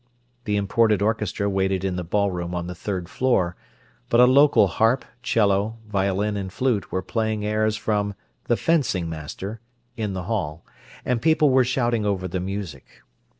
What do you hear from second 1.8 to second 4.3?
in the ballroom on the third floor, but a